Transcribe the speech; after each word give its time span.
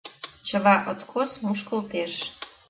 Чыла 0.47 0.75
откос 0.91 1.31
мушкылтеш. 1.45 2.13